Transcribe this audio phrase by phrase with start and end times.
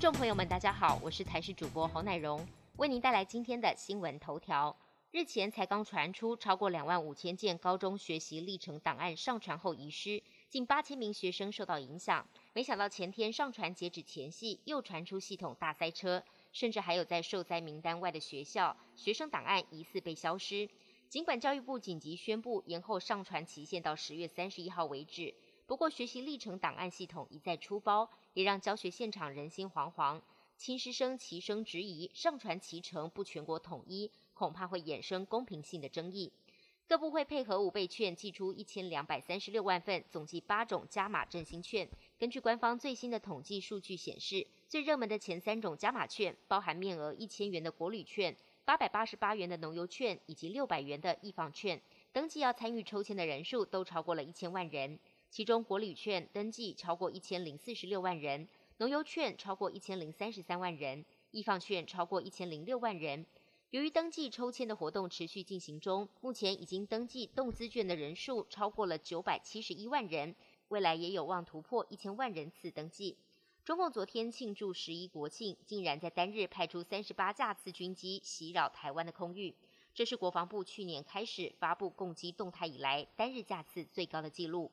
[0.00, 4.74] 众朋友们，大家好，我是台视主播侯乃荣，为您带来今天的新闻头条。
[5.10, 12.26] 日前才刚传出超过两万五千件高中学习历程档案上传后遗失，近八千名学生受到影响。
[12.54, 20.66] 没想到前天上传截止前夕，又传出系统大塞车，甚至还有在受灾名单外的学校，学生档案疑似被消失。
[21.10, 25.34] 尽管教育部紧急宣布延后上传期限到十月三十一号为止。
[25.70, 30.20] 不过，学习历程档案系统一再出包，也让教学现场人心惶惶。
[30.56, 36.32] 亲师生齐声质疑，上传齐成不全国统一，恐怕会衍生公平性的争议。
[36.88, 41.88] 各部会配合五倍券，寄出一千两百三十六万份，总计八种加码振兴券。
[42.18, 51.80] 根据官方最新的统计数据显示，最热门的前三种加码券，包含面额一千元的国旅券、八百八十八元的农游券以及六百元的易放券，
[52.12, 54.98] 登记要参与抽签的人数都超过了一千万人。
[55.30, 63.24] 其中国旅券登记超过一千零四十六万人，农游券超过一千零三十三万人，易放券超过一千零六万人。
[63.70, 70.34] 由于登记抽签的活动持续进行中，目前已经登记动资券的人数超过了九百七十一万人，
[70.66, 73.16] 未来也有望突破一千万人次登记。
[73.64, 79.54] 中共昨天庆祝十一国庆，竟然在单日派出三十八架次军机袭扰台湾的空域，
[79.94, 84.72] 这是国防部去年开始发布攻击动态以来单日架次最高的纪录。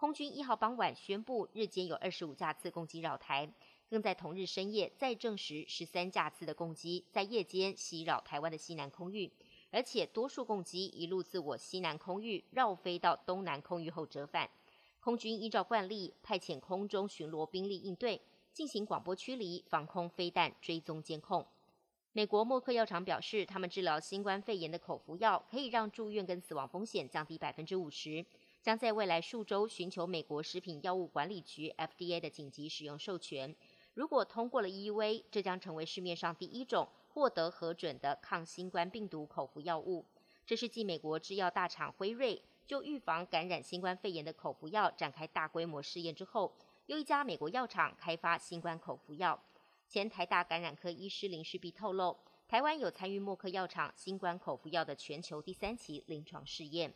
[0.00, 3.46] 空军一号傍晚宣布，日间有二十五架次攻击扰台，
[3.90, 9.30] 更在同日深夜再证实十三架次的攻击在夜间袭扰台湾的西南空域，
[9.70, 14.48] 而且多数攻击一路自我西南空域绕飞到东南空域后折返。
[15.00, 18.22] 空军依照惯例派遣空中巡逻兵力应对，
[18.54, 21.46] 进行广播驱离、防空飞弹追踪监控。
[22.12, 28.24] 美国默克药厂表示，他们治疗新冠肺炎的口服药可以让住院跟死亡风险降低百分之五十。
[28.62, 33.56] 将在未来数周寻求美国食品药物管理局 FDA 的紧急使用授权。
[33.94, 40.04] 如果通过了 EUV，这将成为市面上第一种获得核准的抗新冠病毒口服药物。
[40.44, 46.52] 这是继美国制药大厂辉瑞就预防感染新冠肺炎的口服药展开大规模试验之后，
[46.86, 49.42] 又一家美国药厂开发新冠口服药。
[49.88, 52.16] 前台大感染科医师林世碧透露，
[52.46, 56.92] 台湾有参与默克药厂新冠口服药的全球第三期临床试验。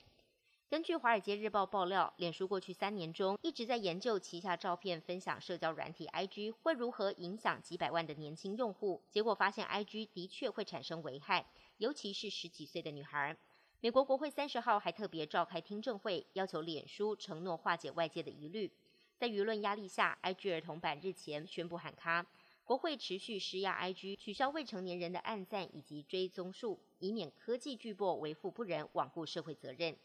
[0.74, 9.00] 根据《华尔街日报》爆料，脸书过去三年中一直在研究旗下照片分享社交软体 IG 会如何影响几百万的年轻用户。
[9.08, 11.46] 结果发现，IG 的确会产生危害，
[11.78, 13.36] 尤其是十几岁的女孩。
[13.80, 18.68] 美国国会三十号还特别召开听证会，要求脸书承诺化解外界的疑虑。
[19.16, 22.26] 在舆论压力下，IG 儿童版日前宣布喊卡，
[22.64, 29.96] 国会持续施压 IG 取消未成年人的暗赞以及追踪数，以免科技巨擘为富不仁，罔顾社会责任。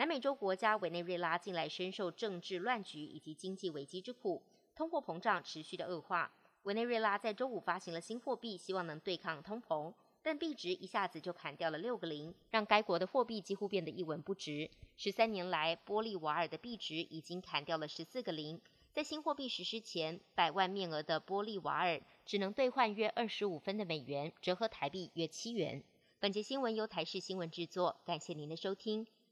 [0.00, 4.42] 南美洲国家委内瑞拉近来深受政治乱局以及经济危机之苦，
[4.74, 6.32] 通货膨胀持续的恶化。
[6.62, 14.70] 委内瑞拉在周五发行了新货币，希望能对抗通膨，但币值一下子就砍掉了六个零，让该国的货币几乎变得一文不值。
[14.96, 18.58] 十三年来，玻利瓦尔的币值已经砍掉了十四个零。
[18.94, 25.84] 在新货币实施前，百万面额的玻利瓦尔只能兑换约二十五分的美元，折合台币约七元。
[26.18, 29.06] 本节新闻由台视新闻制作，感谢您的收听。